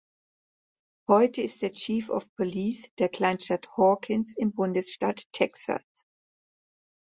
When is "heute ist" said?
1.07-1.61